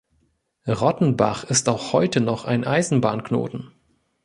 Rottenbach 0.67 1.43
ist 1.43 1.69
auch 1.69 1.93
heute 1.93 2.21
noch 2.21 2.43
ein 2.45 2.65
Eisenbahnknoten. 2.65 3.69